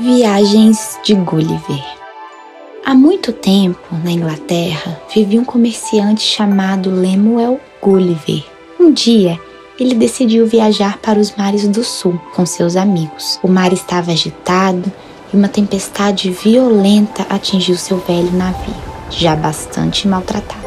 [0.00, 1.84] Viagens de Gulliver.
[2.84, 8.44] Há muito tempo, na Inglaterra, vivia um comerciante chamado Lemuel Gulliver.
[8.78, 9.38] Um dia,
[9.78, 13.38] ele decidiu viajar para os mares do sul com seus amigos.
[13.40, 14.92] O mar estava agitado
[15.32, 18.74] e uma tempestade violenta atingiu seu velho navio,
[19.10, 20.63] já bastante maltratado.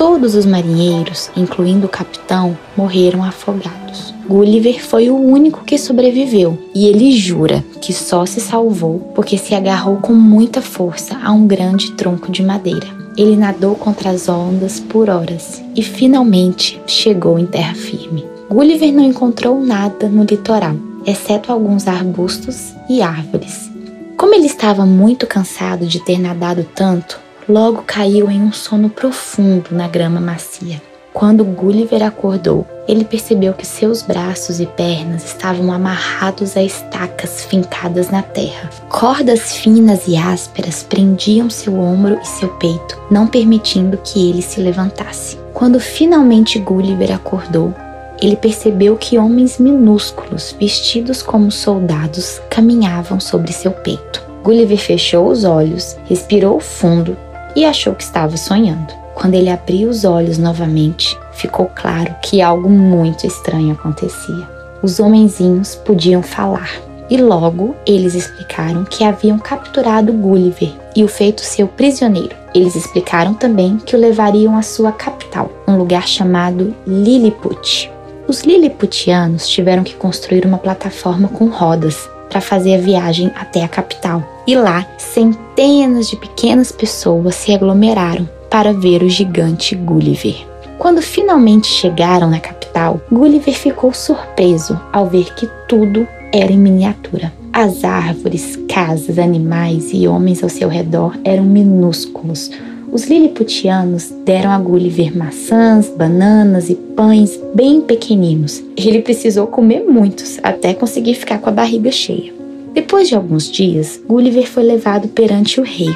[0.00, 4.14] Todos os marinheiros, incluindo o capitão, morreram afogados.
[4.26, 9.54] Gulliver foi o único que sobreviveu e ele jura que só se salvou porque se
[9.54, 12.86] agarrou com muita força a um grande tronco de madeira.
[13.14, 18.24] Ele nadou contra as ondas por horas e finalmente chegou em terra firme.
[18.48, 23.70] Gulliver não encontrou nada no litoral, exceto alguns arbustos e árvores.
[24.16, 29.70] Como ele estava muito cansado de ter nadado tanto, logo caiu em um sono profundo
[29.72, 30.80] na grama macia.
[31.12, 38.10] Quando Gulliver acordou, ele percebeu que seus braços e pernas estavam amarrados a estacas fincadas
[38.10, 38.70] na terra.
[38.88, 44.60] Cordas finas e ásperas prendiam seu ombro e seu peito, não permitindo que ele se
[44.60, 45.36] levantasse.
[45.52, 47.74] Quando finalmente Gulliver acordou,
[48.22, 54.22] ele percebeu que homens minúsculos, vestidos como soldados, caminhavam sobre seu peito.
[54.44, 57.16] Gulliver fechou os olhos, respirou fundo
[57.54, 58.92] e achou que estava sonhando.
[59.14, 64.48] Quando ele abriu os olhos novamente, ficou claro que algo muito estranho acontecia.
[64.82, 66.70] Os homenzinhos podiam falar,
[67.10, 72.34] e logo eles explicaram que haviam capturado Gulliver e o feito seu prisioneiro.
[72.54, 77.90] Eles explicaram também que o levariam à sua capital, um lugar chamado Lilliput.
[78.26, 83.68] Os Lilliputianos tiveram que construir uma plataforma com rodas para fazer a viagem até a
[83.68, 84.22] capital.
[84.46, 90.46] E lá, centenas de pequenas pessoas se aglomeraram para ver o gigante Gulliver.
[90.78, 97.32] Quando finalmente chegaram na capital, Gulliver ficou surpreso ao ver que tudo era em miniatura.
[97.52, 102.50] As árvores, casas, animais e homens ao seu redor eram minúsculos,
[102.92, 108.62] os liliputianos deram a Gulliver maçãs, bananas e pães bem pequeninos.
[108.76, 112.32] Ele precisou comer muitos até conseguir ficar com a barriga cheia.
[112.74, 115.90] Depois de alguns dias, Gulliver foi levado perante o rei.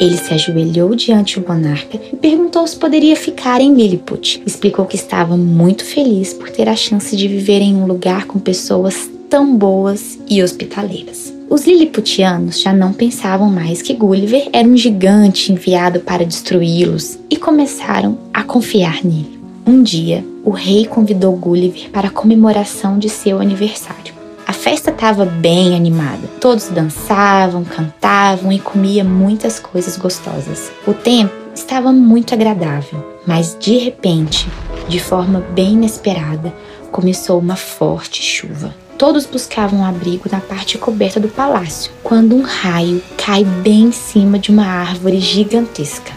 [0.00, 4.42] Ele se ajoelhou diante do monarca e perguntou se poderia ficar em Lilliput.
[4.44, 8.38] Explicou que estava muito feliz por ter a chance de viver em um lugar com
[8.38, 11.32] pessoas tão boas e hospitaleiras.
[11.52, 17.36] Os Lilliputianos já não pensavam mais que Gulliver era um gigante enviado para destruí-los e
[17.36, 19.38] começaram a confiar nele.
[19.66, 24.14] Um dia, o rei convidou Gulliver para a comemoração de seu aniversário.
[24.46, 26.26] A festa estava bem animada.
[26.40, 30.72] Todos dançavam, cantavam e comiam muitas coisas gostosas.
[30.86, 34.48] O tempo estava muito agradável, mas de repente,
[34.88, 36.50] de forma bem inesperada,
[36.90, 38.74] começou uma forte chuva.
[38.96, 44.38] Todos buscavam abrigo na parte coberta do palácio, quando um raio cai bem em cima
[44.38, 46.12] de uma árvore gigantesca.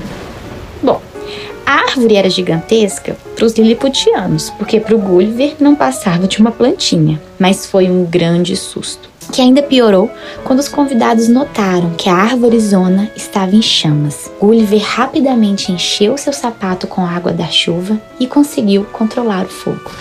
[0.83, 1.01] Bom,
[1.65, 6.51] a árvore era gigantesca para os liliputianos, porque para o Gulliver não passava de uma
[6.51, 9.09] plantinha, mas foi um grande susto.
[9.31, 10.11] Que ainda piorou
[10.43, 14.29] quando os convidados notaram que a árvore zona estava em chamas.
[14.39, 19.91] Gulliver rapidamente encheu seu sapato com a água da chuva e conseguiu controlar o fogo.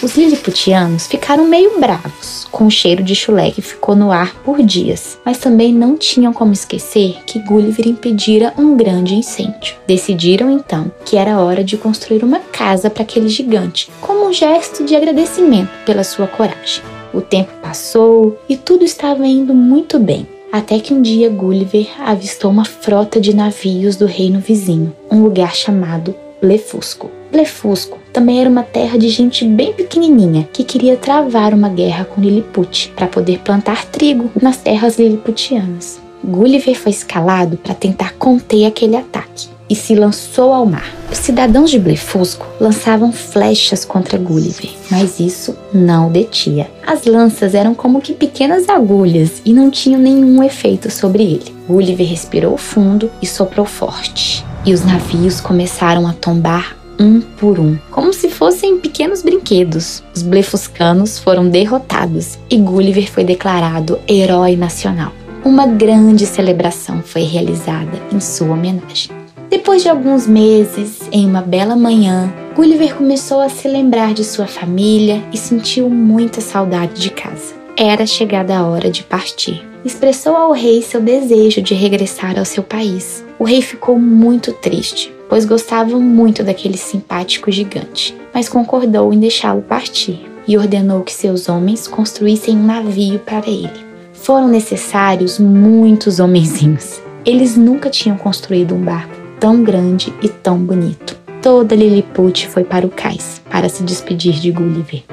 [0.00, 4.62] Os liliputianos ficaram meio bravos com o cheiro de chulé que ficou no ar por
[4.62, 9.74] dias, mas também não tinham como esquecer que Gulliver impedira um grande incêndio.
[9.88, 14.84] Decidiram então que era hora de construir uma casa para aquele gigante, como um gesto
[14.84, 16.84] de agradecimento pela sua coragem.
[17.12, 20.28] O tempo passou e tudo estava indo muito bem.
[20.52, 25.56] Até que um dia Gulliver avistou uma frota de navios do reino vizinho, um lugar
[25.56, 27.10] chamado Blefusco.
[27.32, 32.20] Blefusco também era uma terra de gente bem pequenininha que queria travar uma guerra com
[32.20, 36.00] Lilliput para poder plantar trigo nas terras lilliputianas.
[36.24, 40.94] Gulliver foi escalado para tentar conter aquele ataque e se lançou ao mar.
[41.10, 46.68] Os cidadãos de Blefusco lançavam flechas contra Gulliver, mas isso não o detinha.
[46.86, 51.54] As lanças eram como que pequenas agulhas e não tinham nenhum efeito sobre ele.
[51.68, 57.76] Gulliver respirou fundo e soprou forte e os navios começaram a tombar um por um,
[57.90, 60.02] como se fossem pequenos brinquedos.
[60.14, 65.12] Os blefuscanos foram derrotados e Gulliver foi declarado herói nacional.
[65.44, 69.10] Uma grande celebração foi realizada em sua homenagem.
[69.48, 74.46] Depois de alguns meses, em uma bela manhã, Gulliver começou a se lembrar de sua
[74.46, 77.54] família e sentiu muita saudade de casa.
[77.76, 79.64] Era chegada a hora de partir.
[79.84, 83.24] Expressou ao rei seu desejo de regressar ao seu país.
[83.38, 89.62] O rei ficou muito triste, pois gostava muito daquele simpático gigante, mas concordou em deixá-lo
[89.62, 93.86] partir e ordenou que seus homens construíssem um navio para ele.
[94.14, 97.00] Foram necessários muitos homenzinhos.
[97.24, 101.16] Eles nunca tinham construído um barco tão grande e tão bonito.
[101.42, 105.04] Toda Lilliput foi para o cais para se despedir de Gulliver.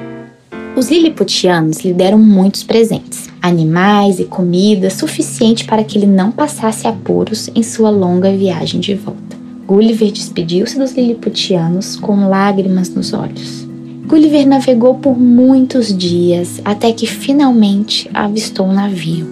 [0.74, 6.86] Os Lilliputianos lhe deram muitos presentes, animais e comida suficiente para que ele não passasse
[6.86, 9.25] apuros em sua longa viagem de volta.
[9.66, 13.66] Gulliver despediu-se dos Lilliputianos com lágrimas nos olhos.
[14.06, 19.26] Gulliver navegou por muitos dias até que finalmente avistou um navio.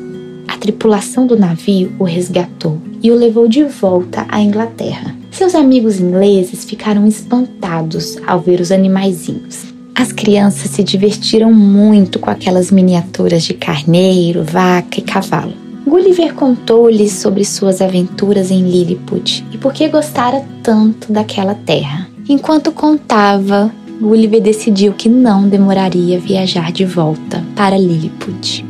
[0.48, 5.14] A tripulação do navio o resgatou e o levou de volta à Inglaterra.
[5.31, 9.72] Seus amigos ingleses ficaram espantados ao ver os animaizinhos.
[9.94, 15.63] As crianças se divertiram muito com aquelas miniaturas de carneiro, vaca e cavalo.
[15.86, 22.08] Gulliver contou-lhes sobre suas aventuras em Lilliput e por que gostara tanto daquela terra.
[22.26, 23.70] Enquanto contava,
[24.00, 28.64] Gulliver decidiu que não demoraria viajar de volta para Lilliput.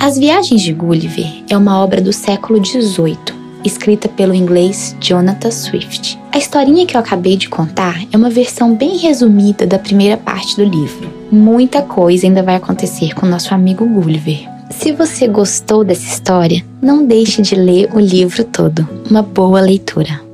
[0.00, 3.16] As Viagens de Gulliver é uma obra do século XVIII,
[3.64, 6.18] escrita pelo inglês Jonathan Swift.
[6.32, 10.56] A historinha que eu acabei de contar é uma versão bem resumida da primeira parte
[10.56, 11.08] do livro.
[11.30, 14.49] Muita coisa ainda vai acontecer com nosso amigo Gulliver.
[14.70, 18.88] Se você gostou dessa história, não deixe de ler o livro todo.
[19.10, 20.29] Uma boa leitura.